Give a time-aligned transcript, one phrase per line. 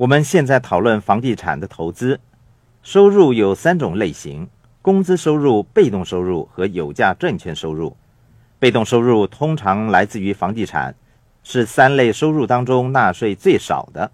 [0.00, 2.18] 我们现在讨论房地产的投资
[2.82, 4.48] 收入有三种类型：
[4.80, 7.94] 工资收入、被动收入和有价证券收入。
[8.58, 10.94] 被动收入通常来自于房地产，
[11.42, 14.10] 是三类收入当中纳税最少的。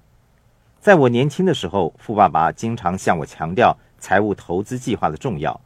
[0.81, 5.61] 在我年轻的时候，富爸爸经常向我强调财务投资计划的重要。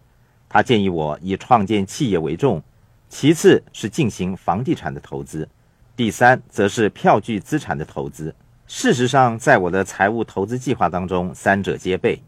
[0.50, 2.62] 他建议我以创建企业为重，
[3.08, 5.48] 其次是进行房地产的投资，
[5.96, 8.34] 第三则是票据资产的投资。
[8.72, 12.22] 事实上，在我的财务投资计划当中，三者皆备。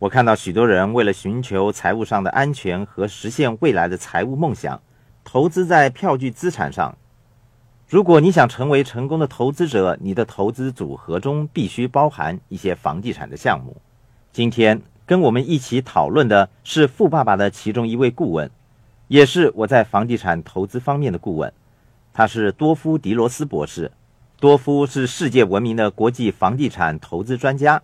[0.00, 4.82] 我看到许多人为了寻求财务上的安全和实现未来的财务梦想。
[5.22, 6.98] 投资在票据资产上。
[7.86, 13.76] 如果你想成为成功的投资者，你的投资组合中必须包含一些房地产的项目。
[14.32, 18.50] 今天跟我们一起讨论的是富爸爸的其中一位顾问，
[19.06, 21.52] 也是我在房地产投资方面的顾问。
[22.12, 23.92] 他是多夫·迪罗斯博士。
[24.40, 27.82] 多夫是世界闻名的国际房地产投资专家，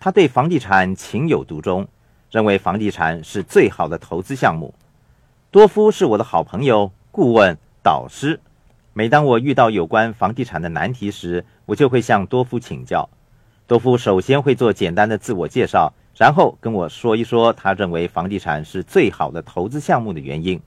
[0.00, 1.86] 他对房地产情有独钟，
[2.32, 4.74] 认为房地产是最好的投资项目。
[5.52, 8.40] 多夫是我的好朋友、顾问、导师。
[8.92, 13.08] 每当我遇到有关房地产的难题时，我就会向多夫请教。
[13.68, 20.60] 多夫首先会做简单的自我介绍，然后跟我说一说他认为房地产是最好的投资项目的原因。